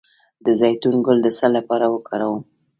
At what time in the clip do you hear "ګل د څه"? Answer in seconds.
1.05-1.47